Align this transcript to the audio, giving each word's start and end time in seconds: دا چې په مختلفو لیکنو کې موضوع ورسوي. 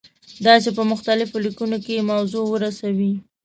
دا 0.45 0.53
چې 0.63 0.69
په 0.77 0.83
مختلفو 0.91 1.35
لیکنو 1.45 1.77
کې 1.85 2.07
موضوع 2.11 2.45
ورسوي. 2.47 3.13